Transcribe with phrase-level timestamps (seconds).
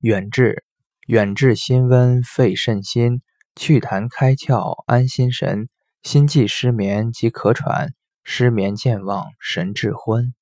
[0.00, 0.64] 远志
[1.08, 3.20] 远志心温肺肾心
[3.54, 5.68] 祛痰开窍安心神
[6.02, 7.92] 心悸失眠即咳喘
[8.24, 10.32] 失眠健忘神志昏。